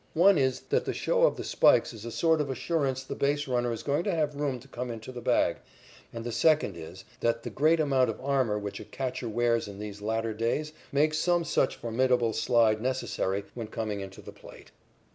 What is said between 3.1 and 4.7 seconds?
base runner is going to have room to